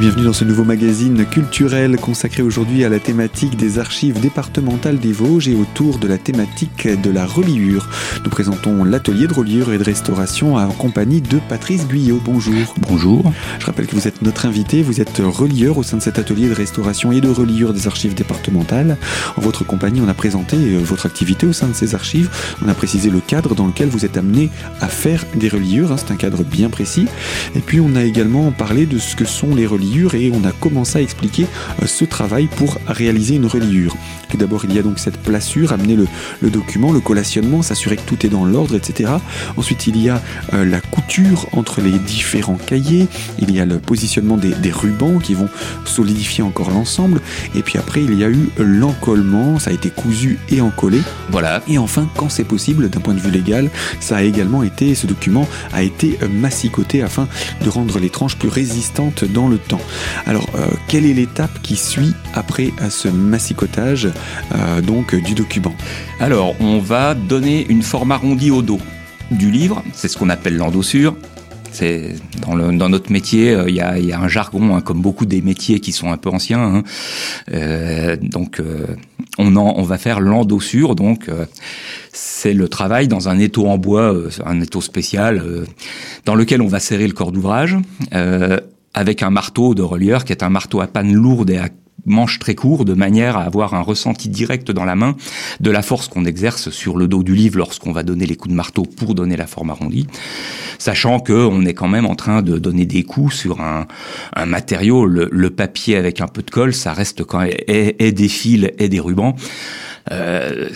[0.00, 5.12] Bienvenue dans ce nouveau magazine culturel consacré aujourd'hui à la thématique des archives départementales des
[5.12, 7.86] Vosges et autour de la thématique de la reliure.
[8.24, 12.18] Nous présentons l'atelier de reliure et de restauration en compagnie de Patrice Guyot.
[12.24, 12.74] Bonjour.
[12.88, 13.30] Bonjour.
[13.58, 16.48] Je rappelle que vous êtes notre invité, vous êtes relieur au sein de cet atelier
[16.48, 18.96] de restauration et de reliure des archives départementales.
[19.36, 22.30] En votre compagnie, on a présenté euh, votre activité au sein de ces archives,
[22.64, 24.48] on a précisé le cadre dans lequel vous êtes amené
[24.80, 25.96] à faire des reliures, hein.
[25.98, 27.06] c'est un cadre bien précis.
[27.54, 30.52] Et puis on a également parlé de ce que sont les reliures et on a
[30.52, 31.46] commencé à expliquer
[31.82, 33.96] euh, ce travail pour réaliser une reliure.
[34.28, 38.02] Tout d'abord, il y a donc cette placure, amener le, document, le collationnement, s'assurer que
[38.02, 39.10] tout est dans l'ordre, etc.
[39.56, 40.22] Ensuite, il y a
[40.54, 43.08] euh, la couture entre les différents cahiers,
[43.40, 45.48] il y a le positionnement des, des rubans qui vont
[45.84, 47.20] solidifier encore l'ensemble,
[47.56, 51.00] et puis après, il y a eu l'encollement, ça a été cousu et encollé.
[51.30, 51.62] Voilà.
[51.66, 53.68] Et enfin, quand c'est possible, d'un point de vue légal,
[53.98, 57.26] ça a également été, ce document a été euh, massicoté afin
[57.64, 59.79] de rendre les tranches plus résistantes dans le temps.
[60.26, 64.08] Alors, euh, quelle est l'étape qui suit après euh, ce massicotage
[64.54, 65.74] euh, donc du document?
[66.18, 68.80] Alors, on va donner une forme arrondie au dos
[69.30, 71.16] du livre, c'est ce qu'on appelle l'endossure.
[71.72, 72.16] C'est
[72.48, 76.10] dans, notre métier, il y, a, un jargon, hein, comme beaucoup des métiers qui sont
[76.10, 76.82] un peu anciens.
[77.52, 78.16] Hein.
[78.20, 78.60] donc,
[79.38, 80.96] on, va faire l'endossure.
[80.96, 81.30] Donc,
[82.12, 85.44] c'est le travail dans un étau en bois, un étau spécial,
[86.24, 87.76] dans lequel on va serrer le corps d'ouvrage
[88.94, 91.68] avec un marteau de relieur qui est un marteau à panne lourde et à
[92.06, 95.16] manche très court de manière à avoir un ressenti direct dans la main
[95.60, 98.50] de la force qu'on exerce sur le dos du livre lorsqu'on va donner les coups
[98.50, 100.06] de marteau pour donner la forme arrondie,
[100.78, 103.86] sachant que on est quand même en train de donner des coups sur un,
[104.46, 108.70] matériau, le, papier avec un peu de colle, ça reste quand même et des fils
[108.78, 109.34] et des rubans.
[110.10, 110.68] Euh,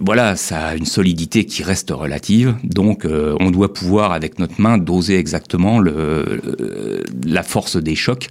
[0.00, 2.54] voilà, ça a une solidité qui reste relative.
[2.64, 6.42] Donc, euh, on doit pouvoir, avec notre main, doser exactement le,
[7.24, 8.28] la force des chocs.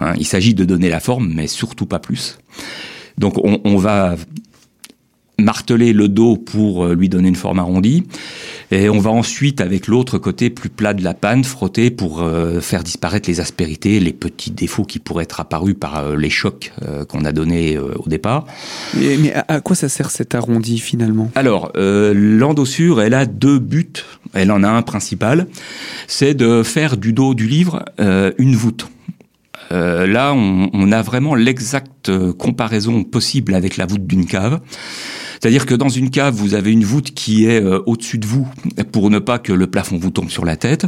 [0.00, 0.14] Hein.
[0.18, 2.38] Il s'agit de donner la forme, mais surtout pas plus.
[3.18, 4.16] Donc, on, va
[5.38, 8.04] marteler le dos pour euh, lui donner une forme arrondie.
[8.70, 12.60] Et on va ensuite, avec l'autre côté plus plat de la panne, frotter pour euh,
[12.60, 16.72] faire disparaître les aspérités, les petits défauts qui pourraient être apparus par euh, les chocs
[17.08, 18.46] qu'on a donnés au départ.
[18.94, 21.30] Mais, à quoi ça sert cet arrondi finalement?
[21.34, 23.92] Alors, l'endossure, elle a deux buts.
[24.32, 25.46] Elle en a un principal,
[26.06, 28.88] c'est de faire du dos du livre une voûte.
[29.70, 34.60] Là, on, on, a vraiment l'exacte comparaison possible avec la voûte d'une cave.
[35.40, 38.46] C'est-à-dire que dans une cave, vous avez une voûte qui est euh, au-dessus de vous
[38.92, 40.86] pour ne pas que le plafond vous tombe sur la tête.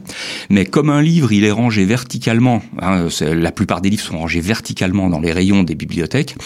[0.50, 4.40] Mais comme un livre, il est rangé verticalement, hein, la plupart des livres sont rangés
[4.40, 6.36] verticalement dans les rayons des bibliothèques,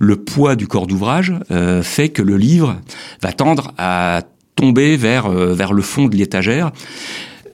[0.00, 2.80] le poids du corps d'ouvrage euh, fait que le livre
[3.22, 4.22] va tendre à
[4.56, 6.72] tomber vers, euh, vers le fond de l'étagère.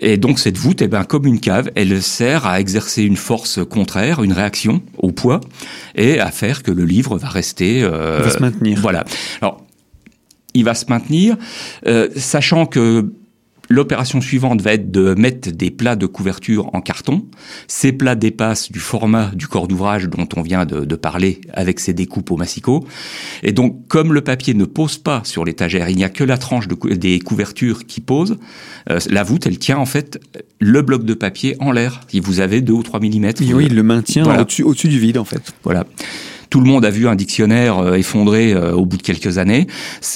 [0.00, 3.60] Et donc cette voûte, eh ben, comme une cave, elle sert à exercer une force
[3.64, 5.40] contraire, une réaction au poids,
[5.94, 7.82] et à faire que le livre va rester...
[7.82, 8.78] Euh, va se maintenir.
[8.80, 9.04] Voilà.
[9.42, 9.62] Alors,
[10.54, 11.36] il va se maintenir,
[11.86, 13.12] euh, sachant que
[13.72, 17.24] L'opération suivante va être de mettre des plats de couverture en carton.
[17.68, 21.92] Ces plats dépassent du format du corps d'ouvrage dont on vient de, parler avec ses
[21.92, 22.84] découpes au massicot.
[23.44, 26.36] Et donc, comme le papier ne pose pas sur l'étagère, il n'y a que la
[26.36, 28.38] tranche des couvertures qui pose,
[28.90, 30.20] euh, la voûte, elle tient en fait
[30.58, 32.00] le bloc de papier en l'air.
[32.08, 33.32] Si vous avez 2 ou 3 mm.
[33.54, 35.52] Oui, il le maintient au-dessus au du vide en fait.
[35.62, 35.86] Voilà.
[36.50, 39.68] Tout le monde a vu un dictionnaire euh, effondré euh, au bout de quelques années.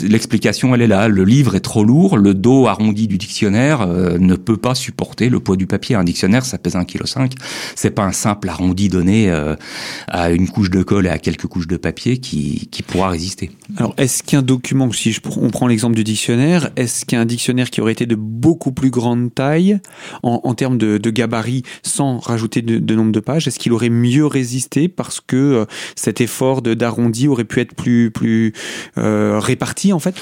[0.02, 1.06] L'explication, elle est là.
[1.06, 2.18] Le livre est trop lourd.
[2.18, 5.94] Le dos arrondi du dictionnaire euh, ne peut pas supporter le poids du papier.
[5.94, 7.34] Un dictionnaire, ça pèse 1,5 kg.
[7.76, 9.30] C'est pas un simple arrondi donné
[10.08, 13.50] à une couche de colle et à quelques couches de papier qui, pourra résister.
[13.76, 17.92] Alors, est-ce qu'un document, si on prend l'exemple du dictionnaire, est-ce qu'un dictionnaire qui aurait
[17.92, 19.78] été de beaucoup plus grande taille
[20.22, 24.26] en, termes de, gabarit sans rajouter de, de nombre de pages, est-ce qu'il aurait mieux
[24.26, 28.52] résisté parce que cette effort d'arrondi aurait pu être plus, plus
[28.98, 30.16] euh, réparti en fait?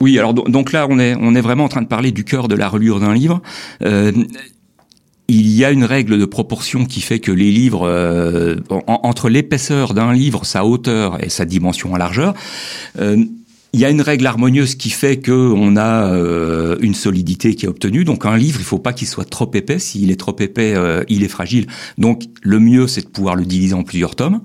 [0.00, 2.48] Oui, alors donc là, on est, on est vraiment en train de parler du cœur
[2.48, 3.42] de la reliure d'un livre.
[3.82, 4.12] Euh,
[5.28, 8.56] il y a une règle de proportion qui fait que les livres, euh,
[8.86, 12.32] entre l'épaisseur d'un livre, sa hauteur et sa dimension en largeur,
[12.98, 16.14] il y a une règle harmonieuse qui fait que on a
[16.80, 18.04] une solidité qui est obtenue.
[18.04, 19.78] Donc un livre, il faut pas qu'il soit trop épais.
[19.78, 20.74] S'il est trop épais,
[21.10, 21.66] il est fragile.
[21.98, 24.40] Donc le mieux, c'est de pouvoir le diviser en plusieurs tomes.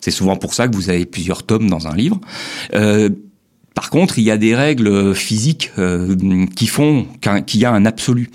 [0.00, 2.20] C'est souvent pour ça que vous avez plusieurs tomes dans un livre.
[2.74, 3.10] Euh,
[3.80, 6.14] Par contre, il y a des règles physiques euh,
[6.54, 7.06] qui font
[7.46, 8.28] qu'il y a un absolu.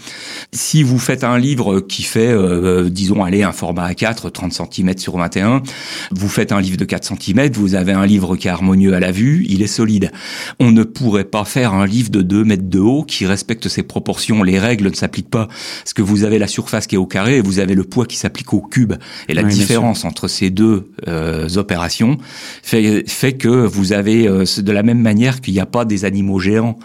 [0.51, 4.97] Si vous faites un livre qui fait, euh, disons, aller un format A4, 30 cm
[4.97, 5.61] sur 21,
[6.09, 8.99] vous faites un livre de 4 cm, vous avez un livre qui est harmonieux à
[8.99, 10.11] la vue, il est solide.
[10.59, 13.83] On ne pourrait pas faire un livre de 2 mètres de haut qui respecte ses
[13.83, 14.41] proportions.
[14.41, 15.47] Les règles ne s'appliquent pas.
[15.83, 18.07] Parce que vous avez la surface qui est au carré et vous avez le poids
[18.07, 18.93] qui s'applique au cube.
[19.29, 22.17] Et la différence entre ces deux euh, opérations
[22.63, 26.39] fait, fait que vous avez, de la même manière, qu'il n'y a pas des animaux
[26.39, 26.77] géants.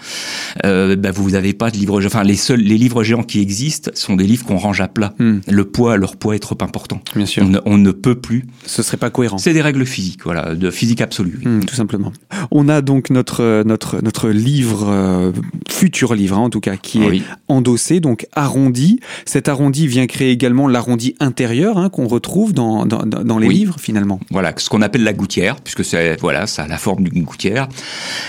[0.64, 3.90] Euh, bah, vous n'avez pas de livres Enfin, les seuls les livres géants qui existent
[3.94, 5.14] sont des livres qu'on range à plat.
[5.18, 5.38] Hmm.
[5.48, 7.00] Le poids, leur poids est trop important.
[7.14, 7.44] Bien sûr.
[7.64, 8.44] On ne, peut plus.
[8.66, 9.38] Ce serait pas cohérent.
[9.38, 11.40] C'est des règles physiques, voilà, de physique absolue.
[11.44, 12.12] Hmm, tout simplement.
[12.50, 15.32] On a donc notre notre notre livre euh,
[15.68, 19.00] futur livre hein, en tout cas qui est endossé donc arrondi.
[19.24, 23.76] Cet arrondi vient créer également l'arrondi intérieur hein, qu'on retrouve dans dans, dans les livres
[23.78, 24.20] finalement.
[24.30, 27.68] Voilà, ce qu'on appelle la gouttière puisque c'est voilà, ça a la forme d'une gouttière.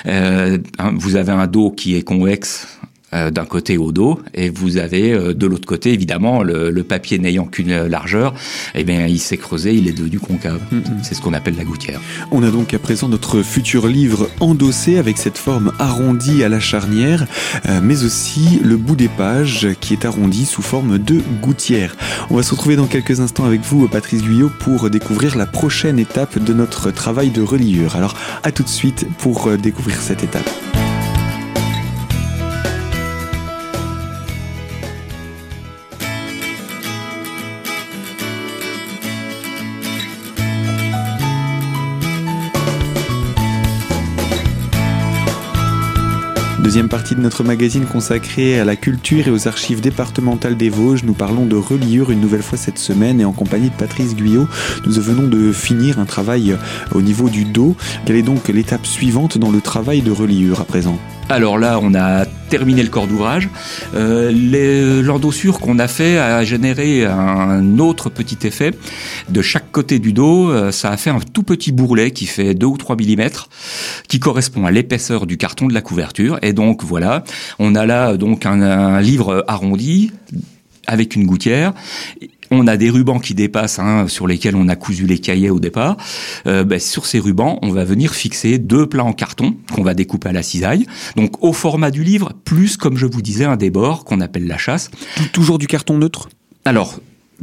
[0.07, 2.79] Euh, hein, vous avez un dos qui est convexe
[3.11, 7.45] d'un côté au dos et vous avez euh, de l'autre côté évidemment le, papier n'ayant
[7.45, 8.33] qu'une largeur
[8.73, 10.59] eh bien il s'est creusé il est devenu concave.
[10.71, 11.03] Mm-hmm.
[11.03, 12.01] c'est ce qu'on appelle la gouttière.
[12.31, 16.59] On a donc à présent notre futur livre endossé avec cette forme arrondie à la
[16.59, 17.27] charnière
[17.83, 21.95] mais aussi le bout des pages qui est arrondi sous forme de gouttière.
[22.29, 25.99] On va se retrouver dans quelques instants avec vous Patrice Guyot pour découvrir la prochaine
[25.99, 27.95] étape de notre travail de reliure.
[27.95, 30.49] Alors à tout de suite pour découvrir cette étape
[46.71, 51.03] Deuxième partie de notre magazine consacrée à la culture et aux archives départementales des Vosges.
[51.03, 54.47] Nous parlons de reliure une nouvelle fois cette semaine et en compagnie de Patrice Guyot.
[54.85, 56.55] Nous venons de finir un travail
[56.93, 57.75] au niveau du dos.
[58.05, 60.97] Quelle est donc l'étape suivante dans le travail de reliure à présent?
[61.31, 63.49] Alors là, on a terminé le corps d'ouvrage.
[63.95, 68.71] Euh, L'endossure qu'on a fait a généré un autre petit effet.
[69.29, 72.53] De chaque côté du dos, euh, ça a fait un tout petit bourrelet qui fait
[72.53, 73.29] 2 ou 3 mm,
[74.07, 76.37] qui correspond à l'épaisseur du carton de la couverture.
[76.41, 77.23] Et donc voilà,
[77.59, 80.11] on a là donc un livre arrondi
[80.87, 81.73] avec une gouttière
[82.51, 85.59] on a des rubans qui dépassent, hein, sur lesquels on a cousu les cahiers au
[85.59, 85.97] départ.
[86.45, 89.93] Euh, ben, sur ces rubans, on va venir fixer deux plats en carton qu'on va
[89.93, 90.85] découper à la cisaille.
[91.15, 94.57] Donc au format du livre, plus comme je vous disais un débord qu'on appelle la
[94.57, 94.91] chasse.
[95.31, 96.29] Toujours du carton neutre?
[96.65, 96.99] Alors,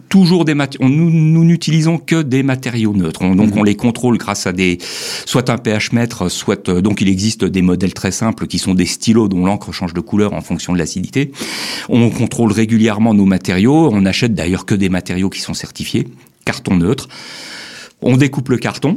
[0.08, 0.88] toujours des matériaux.
[0.88, 3.20] Nous n'utilisons que des matériaux neutres.
[3.20, 3.58] donc mhm.
[3.58, 4.78] on les contrôle grâce à des
[5.26, 8.74] soit un pH mètre, soit euh, donc il existe des modèles très simples qui sont
[8.74, 11.32] des stylos dont l'encre change de couleur en fonction de l'acidité.
[11.88, 13.90] On contrôle régulièrement nos matériaux.
[13.92, 16.08] On achète d'ailleurs que des matériaux qui sont certifiés,
[16.44, 17.08] carton neutre.
[18.00, 18.96] On découpe le carton.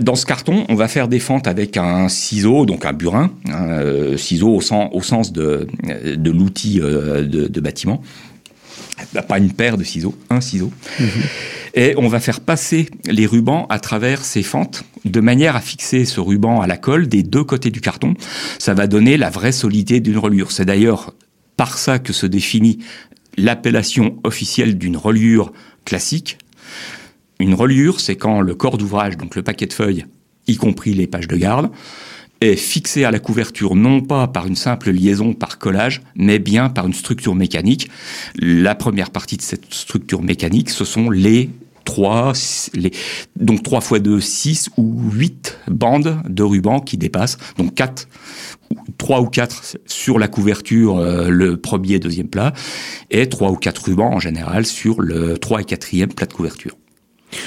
[0.00, 3.68] Dans ce carton, on va faire des fentes avec un ciseau, donc un burin, un
[3.70, 8.02] euh, ciseau au sens, au sens de, de l'outil euh, de, de bâtiment
[9.28, 10.70] pas une paire de ciseaux, un ciseau.
[10.98, 11.08] Mhm.
[11.74, 16.06] Et on va faire passer les rubans à travers ces fentes de manière à fixer
[16.06, 18.14] ce ruban à la colle des deux côtés du carton.
[18.58, 20.52] Ça va donner la vraie solidité d'une reliure.
[20.52, 21.12] C'est d'ailleurs
[21.56, 22.78] par ça que se définit
[23.36, 25.52] l'appellation officielle d'une reliure
[25.84, 26.38] classique.
[27.38, 30.06] Une reliure, c'est quand le corps d'ouvrage, donc le paquet de feuilles,
[30.46, 31.70] y compris les pages de garde,
[32.40, 36.68] est fixé à la couverture non pas par une simple liaison par collage, mais bien
[36.68, 37.90] par une structure mécanique.
[38.36, 41.50] La première partie de cette structure mécanique, ce sont les
[41.84, 42.32] trois,
[42.74, 42.90] les,
[43.36, 48.08] donc 3 fois 2, 6 ou 8 bandes de ruban qui dépassent, donc 4,
[48.98, 52.52] 3 ou 4 sur la couverture, euh, le premier et deuxième plat,
[53.10, 56.76] et 3 ou 4 rubans en général sur le 3 et 4e plat de couverture.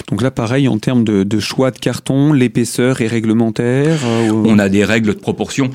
[0.09, 4.69] Donc là, pareil, en termes de, choix de carton, l'épaisseur est réglementaire euh, On a
[4.69, 5.69] des règles de proportion.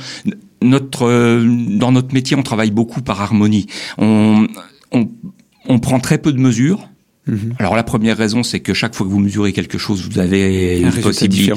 [0.63, 1.45] Notre, euh,
[1.79, 3.67] dans notre métier, on travaille beaucoup par harmonie.
[3.99, 4.47] On,
[4.93, 6.89] on, prend très peu de mesures.
[7.27, 7.55] Mhm.
[7.59, 10.81] Alors la première raison, c'est que chaque fois que vous mesurez quelque chose, vous avez
[10.81, 11.53] une possibilité.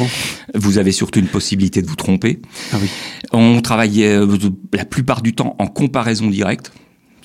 [0.56, 2.42] Vous avez surtout une possibilité de vous tromper.
[2.72, 2.89] Ah oui.
[3.34, 4.25] On travaille euh,
[4.74, 6.72] la plupart du temps en comparaison directe.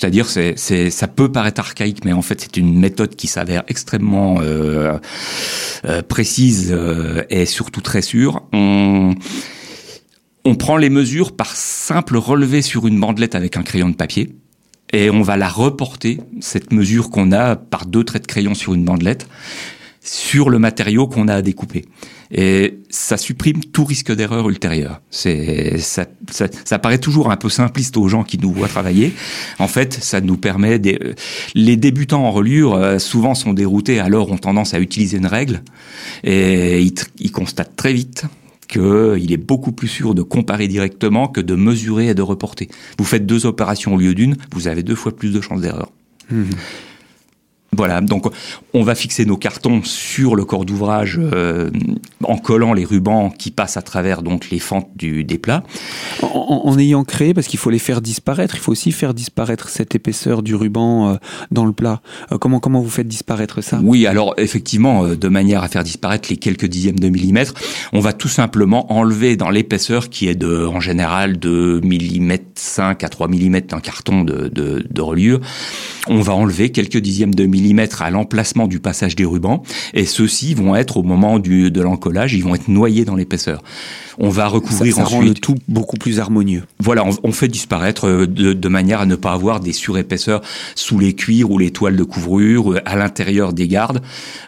[0.02, 4.40] C'est-à-dire, c'est, ça peut paraître archaïque, mais en fait, c'est une méthode qui s'avère extrêmement
[4.40, 4.98] euh,
[5.84, 8.42] euh, précise euh, et surtout très sûre.
[8.52, 9.14] On
[10.58, 14.34] prend les mesures par simple relevé sur une bandelette avec un crayon de papier
[14.92, 18.74] et on va la reporter, cette mesure qu'on a par deux traits de crayon sur
[18.74, 19.28] une bandelette,
[20.00, 21.84] sur le matériau qu'on a à découper.
[22.34, 25.02] Et ça supprime tout risque d'erreur ultérieure.
[25.10, 29.12] Ça, paraît toujours un peu simpliste aux gens qui nous voient travailler.
[29.58, 30.98] En fait, ça nous permet des,
[31.54, 35.62] les débutants en reliure euh, souvent sont déroutés alors ont tendance à utiliser une règle
[36.24, 38.24] et ils, ils constatent très vite
[38.66, 42.68] qu'il est beaucoup plus sûr de comparer directement que de mesurer et de reporter.
[42.98, 45.90] Vous faites deux opérations au lieu d'une, vous avez deux fois plus de chances d'erreur.
[46.30, 46.44] Mmh.
[47.74, 48.26] Voilà, donc
[48.74, 51.70] on va fixer nos cartons sur le corps d'ouvrage euh,
[52.22, 55.62] en collant les rubans qui passent à travers donc les fentes du, des plats.
[56.22, 59.94] En, ayant créé, parce qu'il faut les faire disparaître, il faut aussi faire disparaître cette
[59.94, 61.16] épaisseur du ruban euh,
[61.50, 62.02] dans le plat.
[62.30, 63.80] Euh, comment comment vous faites disparaître ça?
[63.82, 67.54] Oui, alors effectivement, de manière à faire disparaître les quelques dixièmes de millimètre,
[67.94, 73.04] on va tout simplement enlever dans l'épaisseur qui est de en général de millimètre 5
[73.04, 75.40] à 3 millimètres d'un carton de, de, de reliure,
[76.08, 79.62] on va enlever quelques dixièmes de millimètre à l'emplacement du passage des rubans,
[79.94, 83.62] et ceux-ci vont être au moment du, de l'encollage, ils vont être noyés dans l'épaisseur.
[84.18, 86.64] On va recouvrir ça, ça rend le tout beaucoup plus harmonieux.
[86.78, 90.42] Voilà, on, fait disparaître euh, de, manière à ne pas avoir des surépaisseurs
[90.74, 94.02] sous les cuirs ou les toiles de couvrure, euh, à l'intérieur des gardes,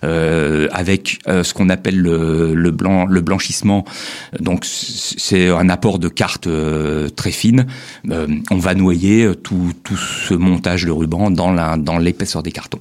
[0.04, 3.84] euh, avec ce qu'on appelle le, blanc, le blanchissement.
[4.38, 6.48] Donc c'est un apport de cartes
[7.16, 7.30] très
[8.04, 8.42] fine.
[8.50, 12.80] on va noyer tout, tout ce montage de ruban dans l'épaisseur des cartons.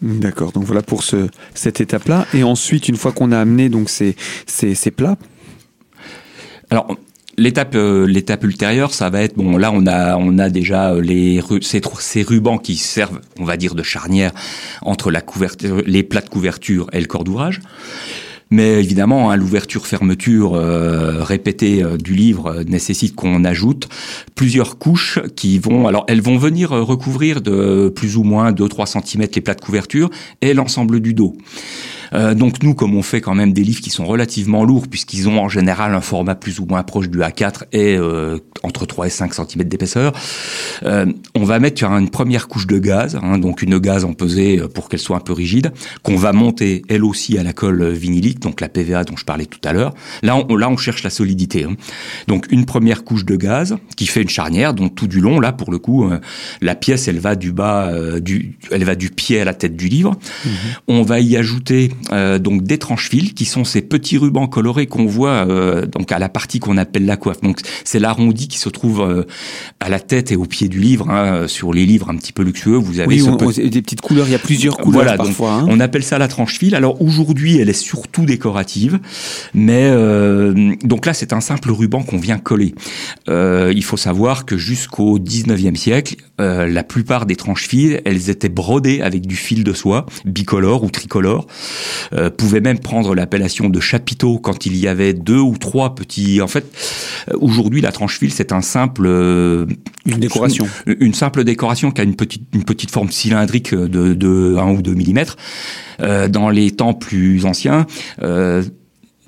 [0.00, 2.26] D'accord, donc voilà pour ce, cette étape-là.
[2.32, 4.14] Et ensuite, une fois qu'on a amené donc ces,
[4.46, 5.16] ces, ces plats?
[6.70, 6.96] Alors,
[7.36, 11.00] l'étape euh, l'étape ultérieure ça va être bon là on a on a déjà euh,
[11.00, 14.32] les ces, ces rubans qui servent on va dire de charnière
[14.82, 17.60] entre la couverture les plats de couverture et le corps d'ouvrage
[18.50, 23.88] mais évidemment, hein, l'ouverture-fermeture euh, répétée euh, du livre euh, nécessite qu'on ajoute
[24.34, 29.26] plusieurs couches qui vont, alors elles vont venir recouvrir de plus ou moins 2-3 cm
[29.34, 31.36] les plats de couverture et l'ensemble du dos.
[32.14, 35.28] Euh, donc nous, comme on fait quand même des livres qui sont relativement lourds, puisqu'ils
[35.28, 39.06] ont en général un format plus ou moins proche du A4 et euh, entre 3
[39.06, 40.12] et 5 cm d'épaisseur,
[40.84, 44.60] euh, on va mettre une première couche de gaz, hein, donc une gaz en pesée
[44.74, 48.37] pour qu'elle soit un peu rigide, qu'on va monter elle aussi à la colle vinylique,
[48.40, 49.94] donc la PVA dont je parlais tout à l'heure.
[50.22, 51.64] Là, on, là, on cherche la solidité.
[51.64, 51.76] Hein.
[52.26, 55.52] Donc une première couche de gaz qui fait une charnière, donc tout du long, là
[55.52, 56.10] pour le coup,
[56.60, 59.88] la pièce, elle va du bas, du, elle va du pied à la tête du
[59.88, 60.16] livre.
[60.44, 60.48] Mmh.
[60.88, 65.06] On va y ajouter euh, donc des tranches-fils qui sont ces petits rubans colorés qu'on
[65.06, 67.40] voit euh, donc à la partie qu'on appelle la coiffe.
[67.40, 69.24] Donc c'est l'arrondi qui se trouve euh,
[69.80, 71.08] à la tête et au pied du livre.
[71.10, 74.26] Hein, sur les livres un petit peu luxueux, vous avez des petites couleurs.
[74.26, 75.52] Il y a plusieurs couleurs voilà, parfois.
[75.52, 75.66] Hein.
[75.68, 76.74] On appelle ça la tranche-fil.
[76.74, 79.00] Alors aujourd'hui, elle est surtout décorative,
[79.54, 79.90] mais
[80.84, 82.74] donc là c'est un simple ruban qu'on vient coller.
[83.28, 89.26] il faut savoir que jusqu'au 19e siècle, la plupart des tranches-fils, elles étaient brodées avec
[89.26, 91.46] du fil de soie bicolore ou tricolore.
[92.12, 96.40] Euh, pouvait même prendre l'appellation de chapiteau quand il y avait deux ou trois petits.
[96.40, 96.64] En fait,
[97.30, 99.66] euh, aujourd'hui, la tranche fil, c'est un simple euh,
[100.06, 104.56] une décoration, une, simple décoration qui a une petite une petite forme cylindrique de, de
[104.58, 105.36] 1 ou 2 millimètres.
[105.98, 107.86] dans les temps plus anciens,
[108.18, 108.62] 呃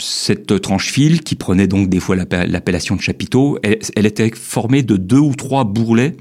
[0.00, 4.96] cette tranche fil qui prenait donc des fois l'appellation de chapiteau, elle, était formée de
[4.96, 6.16] deux ou trois bourrelets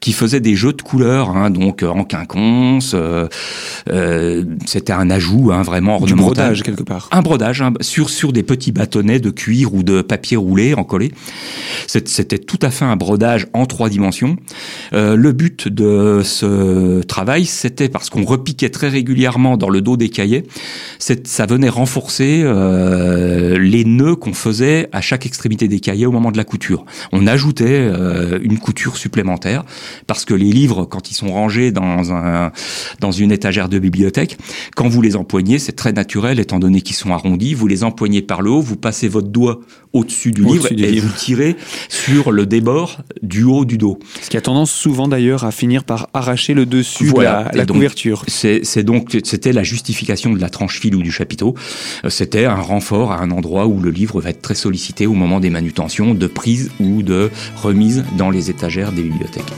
[0.00, 2.92] qui faisaient des jeux de couleurs, hein, donc en quinconce.
[2.94, 3.28] Euh,
[3.88, 6.16] euh, c'était un ajout hein, vraiment ornemental.
[6.16, 7.08] Du brodage quelque part.
[7.12, 11.12] Un brodage hein, sur sur des petits bâtonnets de cuir ou de papier roulé encollé.
[11.86, 14.36] C'était tout à fait un brodage en trois dimensions.
[14.92, 19.96] Euh, le but de ce travail, c'était parce qu'on repiquait très régulièrement dans le dos
[19.96, 20.44] des cahiers,
[20.98, 26.12] ça venait renforcer euh, euh, les nœuds qu'on faisait à chaque extrémité des cahiers au
[26.12, 26.84] moment de la couture.
[27.12, 29.64] On ajoutait euh, une couture supplémentaire
[30.06, 32.52] parce que les livres, quand ils sont rangés dans un
[33.00, 34.38] dans une étagère de bibliothèque,
[34.74, 37.54] quand vous les empoignez, c'est très naturel étant donné qu'ils sont arrondis.
[37.54, 39.60] Vous les empoignez par le haut, vous passez votre doigt
[39.92, 41.56] au-dessus du livre et vous tirez
[41.88, 43.98] sur le débord du haut du dos.
[44.20, 47.66] Ce qui a tendance souvent d'ailleurs à finir par arracher le dessus de la, la
[47.66, 48.24] couverture.
[48.28, 51.54] C'est donc c'était la justification de la tranche fil ou du chapiteau.
[52.04, 55.14] Euh, c'était un renfort à un endroit où le livre va être très sollicité au
[55.14, 59.50] moment des manutentions, de prise ou de remise dans les étagères des bibliothèques.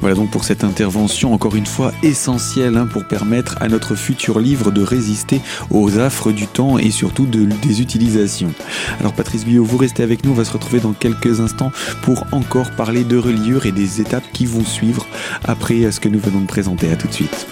[0.00, 4.38] Voilà donc pour cette intervention encore une fois essentielle hein, pour permettre à notre futur
[4.38, 5.40] livre de résister
[5.72, 8.52] aux affres du temps et surtout de, des utilisations.
[9.00, 11.72] Alors Patrice Bio, vous restez avec nous, on va se retrouver dans quelques instants
[12.02, 15.08] pour encore parler de reliure et des étapes qui vont suivre
[15.42, 16.92] après ce que nous venons de présenter.
[16.92, 17.48] À tout de suite.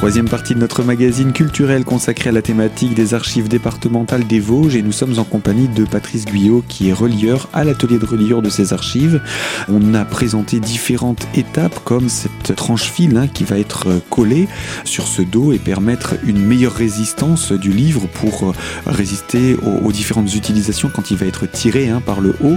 [0.00, 4.74] Troisième partie de notre magazine culturel consacré à la thématique des archives départementales des Vosges
[4.74, 8.40] et nous sommes en compagnie de Patrice Guyot qui est relieur à l'atelier de reliure
[8.40, 9.20] de ces archives.
[9.68, 14.48] On a présenté différentes étapes comme cette tranche fil hein, qui va être collée
[14.84, 18.54] sur ce dos et permettre une meilleure résistance du livre pour
[18.86, 19.54] résister
[19.84, 22.56] aux, différentes utilisations quand il va être tiré hein, par le haut.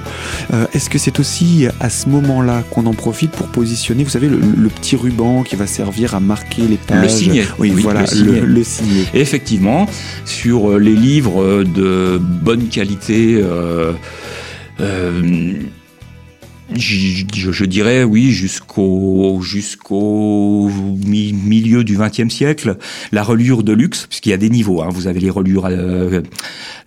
[0.53, 4.29] Euh, est-ce que c'est aussi à ce moment-là qu'on en profite pour positionner, vous savez,
[4.29, 7.47] le, petit ruban qui va servir à marquer les pages Signet.
[7.59, 9.05] Oui, voilà, le signet.
[9.13, 9.87] effectivement,
[10.25, 13.93] sur euh, les livres de bonne qualité, euh,
[16.71, 20.69] euh, je, dirais oui jusqu'au jusqu'au
[21.05, 22.77] milieu du XXe siècle
[23.11, 24.89] la reliure de luxe puisqu'il y a des niveaux hein.
[24.89, 26.21] vous avez les reliures euh,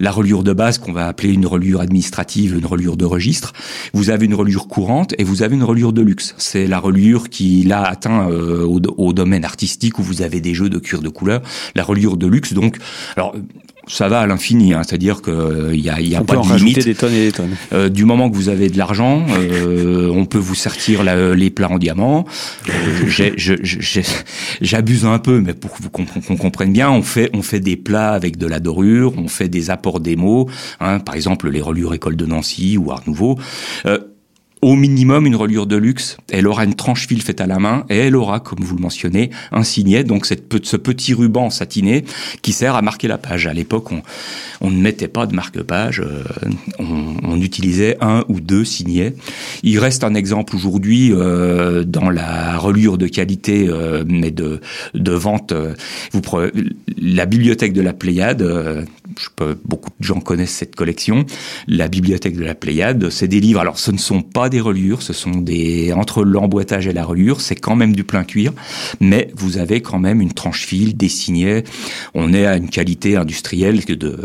[0.01, 3.53] la reliure de base qu'on va appeler une reliure administrative une reliure de registre.
[3.93, 6.35] Vous avez une reliure courante et vous avez une reliure de luxe.
[6.39, 10.55] C'est la reliure qui là atteint euh, au, au, domaine artistique où vous avez des
[10.55, 11.43] jeux de cuir de couleur
[11.75, 12.77] la reliure de luxe donc
[13.17, 13.35] alors
[13.87, 16.85] ça va à l'infini, hein, c'est-à-dire qu'il euh, y a, y a pas de limite.
[16.85, 17.57] des tonnes et des tonnes.
[17.73, 21.71] Euh, du moment que vous avez de l'argent, euh, on peut vous sortir les plats
[21.71, 22.25] en diamant.
[24.61, 28.37] J'abuse un peu, mais pour qu'on comprenne bien, on fait on fait des plats avec
[28.39, 30.49] de la dorure, on fait des apports d'émaux,
[30.81, 33.39] hein, par exemple les reliures École de Nancy ou Art Nouveau
[34.63, 36.17] au minimum une reliure de luxe.
[36.31, 38.81] Elle aura une tranche fil faite à la main et elle aura, comme vous le
[38.81, 42.05] mentionnez, un signet, donc cette, ce petit ruban satiné
[42.41, 43.47] qui sert à marquer la page.
[43.47, 44.03] À l'époque, on,
[44.63, 46.25] on, ne mettait pas de marque-page, euh,
[46.79, 49.15] on, utilisait un ou deux signets.
[49.63, 54.61] Il reste un exemple aujourd'hui euh, dans la reliure de qualité, euh, mais de,
[54.95, 55.53] de vente.
[56.13, 56.23] Vous
[56.99, 58.87] la bibliothèque de la Pléiade.
[59.65, 61.27] beaucoup de gens connaissent cette collection.
[61.69, 63.61] La bibliothèque de la Pléiade, c'est des livres.
[63.61, 67.41] Alors, ce ne sont pas des reliures, ce sont des entre l'emboîtage et la reliure,
[67.41, 68.53] c'est quand même du plein cuir,
[69.01, 71.65] mais vous avez quand même une tranche fil, des signets.
[72.15, 74.19] On est à une qualité industrielle de,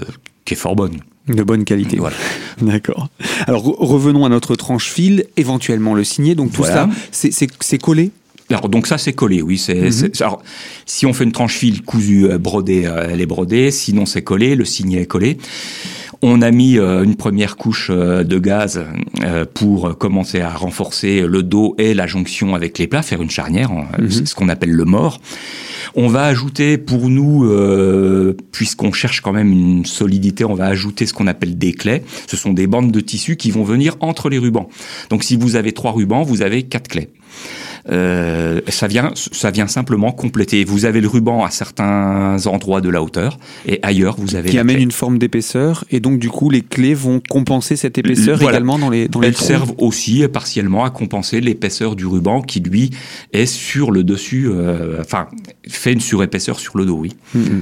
[0.45, 0.97] qui est fort bonne.
[1.27, 1.97] De bonne qualité.
[1.97, 2.15] Voilà.
[2.61, 3.09] D'accord.
[3.47, 6.35] Alors revenons à notre tranche fil, éventuellement le signet.
[6.35, 8.11] Donc tout ça, c'est collé?
[8.49, 9.57] Alors donc ça c'est collé, oui.
[9.57, 10.11] C'est, mhm.
[10.19, 10.41] alors
[10.85, 13.71] si on fait une tranche fil cousue euh, brodée, euh, elle est brodée.
[13.71, 15.37] Sinon c'est collé, le signet est collé.
[16.23, 18.85] On a mis euh, une première couche euh, de gaz
[19.23, 23.31] euh, pour commencer à renforcer le dos et la jonction avec les plats, faire une
[23.31, 24.11] charnière, mhm.
[24.11, 25.19] c'est ce qu'on appelle le mort.
[25.95, 27.45] On va ajouter pour nous,
[28.53, 32.03] puisqu'on cherche quand même une solidité, on va ajouter ce qu'on appelle des clés.
[32.27, 34.69] Ce sont des bandes de tissu qui vont venir entre les rubans.
[35.09, 37.09] Donc si vous avez trois rubans, vous avez quatre clés.
[37.89, 40.63] Euh, ça vient, ça vient simplement compléter.
[40.63, 44.57] Vous avez le ruban à certains endroits de la hauteur et ailleurs vous avez qui
[44.57, 48.77] amène une forme d'épaisseur et donc du coup les clés vont compenser cette épaisseur également
[48.77, 52.91] dans les dans Elles servent aussi partiellement à compenser l'épaisseur du ruban qui lui
[53.33, 55.27] est sur le dessus, euh, enfin
[55.67, 57.13] fait une surépaisseur sur le dos, oui.
[57.33, 57.61] Mm, mm.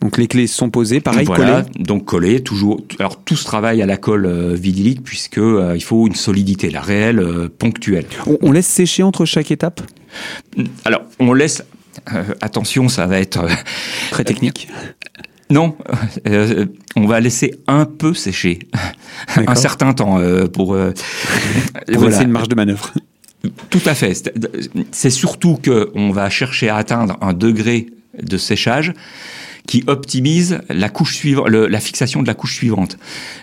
[0.00, 2.80] Donc les clés sont posées, pareil, voilà, donc collées, toujours.
[2.98, 6.70] Alors tout se travaille à la colle euh, vidylique puisque euh, il faut une solidité,
[6.70, 8.06] la réelle, euh, ponctuelle.
[8.40, 9.82] On, laisse sécher entre chaque étape?
[10.84, 11.64] Alors on laisse.
[12.40, 13.46] attention, ça va être
[14.10, 14.68] très technique.
[15.50, 15.76] Non,
[16.96, 18.60] on va laisser un peu sécher,
[19.36, 20.20] un certain temps
[20.52, 20.78] pour,
[21.92, 22.92] pour laisser une marge de manœuvre.
[23.68, 24.12] Tout à fait.
[24.92, 27.86] C'est surtout que on va chercher à atteindre un degré
[28.22, 28.92] de séchage
[29.70, 32.98] qui optimise la couche suivante, la fixation de la couche suivante.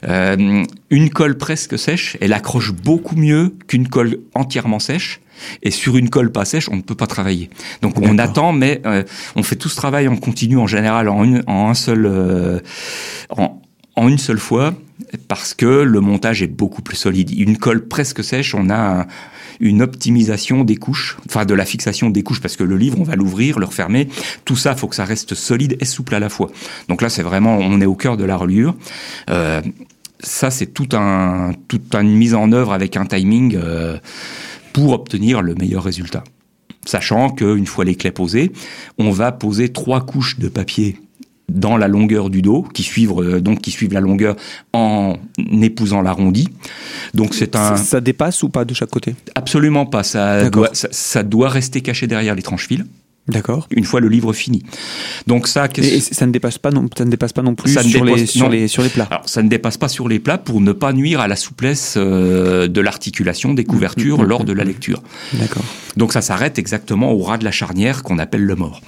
[0.05, 5.21] Euh, une colle presque sèche, elle accroche beaucoup mieux qu'une colle entièrement sèche.
[5.63, 7.49] Et sur une colle pas sèche, on ne peut pas travailler.
[7.81, 9.03] Donc on attend, mais euh,
[9.37, 12.59] on fait tout ce travail en continu en général en, une, en un seul, euh,
[13.29, 13.61] en,
[13.95, 14.73] en une seule fois,
[15.29, 17.31] parce que le montage est beaucoup plus solide.
[17.39, 19.05] Une colle presque sèche, on a un,
[19.59, 23.03] une optimisation des couches, enfin de la fixation des couches, parce que le livre, on
[23.03, 24.07] va l'ouvrir, le refermer.
[24.45, 26.49] Tout ça, faut que ça reste solide et souple à la fois.
[26.87, 28.75] Donc là, c'est vraiment, on est au cœur de la reliure.
[29.29, 29.61] Euh,
[30.19, 33.97] ça, c'est tout un, toute une mise en œuvre avec un timing euh,
[34.73, 36.23] pour obtenir le meilleur résultat.
[36.85, 38.51] Sachant qu'une fois les clés posées,
[38.97, 40.97] on va poser trois couches de papier
[41.51, 44.35] dans la longueur du dos, qui suivent euh, donc qui suivent la longueur
[44.73, 45.15] en
[45.61, 46.49] épousant l'arrondi.
[47.13, 47.77] Donc c'est un.
[47.77, 49.15] Ça, dépasse ou pas de chaque côté?
[49.35, 50.03] Absolument pas.
[50.03, 52.83] Ça doit, ça, doit rester caché derrière les tranches fils.
[53.27, 53.67] D'accord.
[53.71, 54.63] Une fois le livre fini.
[55.27, 58.05] Donc ça, et, ça ne dépasse pas non, ça ne dépasse pas non plus sur,
[58.05, 59.07] les, sur, les, sur les plats.
[59.09, 61.95] Alors, ça ne dépasse pas sur les plats pour ne pas nuire à la souplesse
[61.97, 65.01] euh, de l'articulation des couvertures mmh, mmh, lors de la lecture.
[65.33, 65.63] D'accord.
[65.97, 68.81] Donc ça s'arrête exactement au ras de la charnière qu'on appelle le mort.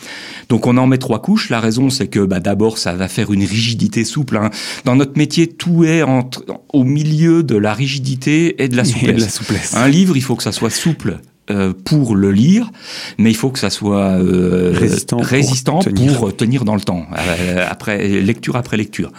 [0.48, 1.50] Donc on en met trois couches.
[1.50, 4.38] La raison, c'est que bah, d'abord, ça va faire une rigidité souple.
[4.38, 4.52] Hein.
[4.86, 9.22] Dans notre métier, tout est entre, au milieu de la rigidité et de la souplesse.
[9.22, 9.74] la souplesse.
[9.76, 11.20] Un livre, il faut que ça soit souple
[11.52, 12.72] euh, pour le lire,
[13.18, 16.64] mais il faut que ça soit euh, résistant, pour, tenir.
[16.64, 19.12] dans le temps, euh, après lecture après lecture.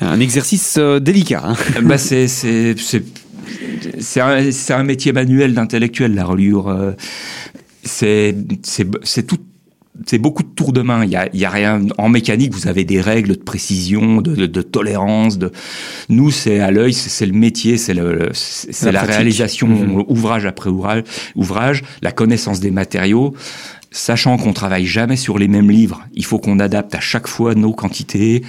[0.00, 1.42] Un exercice délicat.
[1.44, 1.56] Hein.
[1.82, 2.74] Bah c'est c'est
[3.98, 6.94] c'est un, un, métier manuel d'intellectuel la reliure.
[7.84, 9.38] c'est c'est tout
[10.06, 11.04] c'est beaucoup de tours de main.
[11.04, 12.52] Il y a, y a, rien en mécanique.
[12.52, 15.38] Vous avez des règles de précision, de, de, tolérance.
[15.38, 15.52] De
[16.08, 20.04] nous, c'est à l'œil, c'est le métier, c'est le, c'est la, réalisation mmh.
[20.08, 21.02] ouvrage après ouvrage,
[21.34, 23.34] ouvrage, la connaissance des matériaux
[23.92, 27.54] sachant qu'on travaille jamais sur les mêmes livres, il faut qu'on adapte à chaque fois
[27.54, 28.42] nos quantités,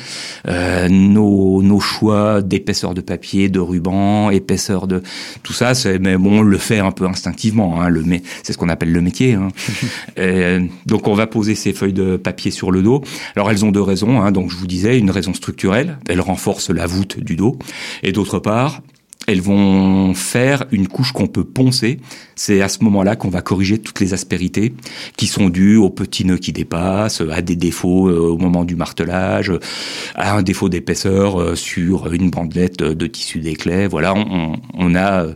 [0.48, 5.04] euh, nos, nos choix d'épaisseur de papier, de ruban, épaisseur de
[5.44, 5.74] tout ça.
[5.76, 7.82] C'est mais bon, on le fait un peu instinctivement.
[7.82, 8.04] Hein, le
[8.44, 9.34] c'est ce qu'on appelle le métier.
[9.34, 9.50] Hein.
[10.20, 13.02] euh, donc on va poser ces feuilles de papier sur le dos.
[13.36, 14.22] Alors elles ont deux raisons.
[14.22, 17.58] Hein, donc je vous disais une raison structurelle, elles renforcent la voûte du dos,
[18.02, 18.82] et d'autre part
[19.28, 22.00] elles vont faire une couche qu'on peut poncer.
[22.36, 24.74] C'est à ce moment-là qu'on va corriger toutes les aspérités
[25.18, 28.76] qui sont dues aux petits nœuds qui dépassent, à des défauts euh, au moment du
[28.76, 29.52] martelage,
[30.16, 33.88] à un défaut d'épaisseur euh, sur une bandelette de tissu d'éclat.
[33.88, 35.34] Voilà, on, a euh,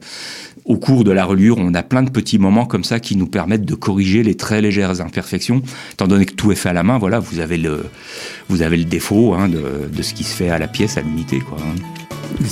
[0.65, 3.27] au cours de la reliure, on a plein de petits moments comme ça qui nous
[3.27, 5.61] permettent de corriger les très légères imperfections.
[5.93, 7.85] Étant donné que tout est fait à la main, voilà, vous avez le,
[8.49, 11.01] vous avez le défaut hein, de, de, ce qui se fait à la pièce, à
[11.01, 11.57] l'unité, quoi.
[11.61, 11.96] Hein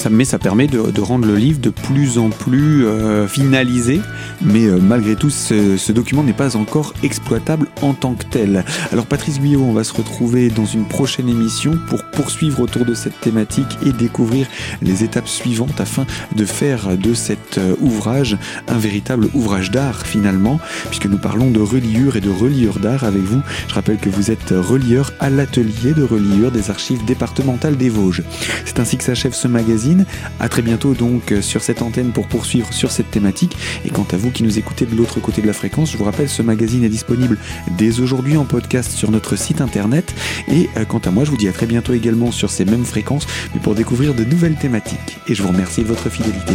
[0.09, 4.01] mais ça permet de, rendre le livre de plus en plus euh, finalisé.
[4.41, 8.65] Mais euh, malgré tout, ce, document n'est pas encore exploitable en tant que tel.
[8.91, 12.93] Alors Patrice Guyot, on va se retrouver dans une prochaine émission pour poursuivre autour de
[12.93, 14.47] cette thématique et découvrir
[14.81, 20.59] les étapes suivantes afin de faire de cet euh, ouvrage un véritable ouvrage d'art finalement,
[20.87, 23.41] puisque nous parlons de reliure et de reliure d'art avec vous.
[23.67, 28.23] Je rappelle que vous êtes relieur à l'atelier de reliure des archives départementales des Vosges.
[28.65, 30.05] C'est ainsi que s'achève ce magazine magazine.
[30.39, 33.57] À très bientôt donc sur cette antenne pour poursuivre sur cette thématique.
[33.83, 36.03] Et quant à vous qui nous écoutez de l'autre côté de la fréquence, je vous
[36.03, 37.37] rappelle, ce magazine est disponible
[37.77, 40.13] dès aujourd'hui en podcast sur notre site internet.
[40.47, 42.85] Et euh, quant à moi, je vous dis à très bientôt également sur ces mêmes
[42.85, 45.17] fréquences, mais pour découvrir de nouvelles thématiques.
[45.27, 46.53] Et je vous remercie de votre fidélité.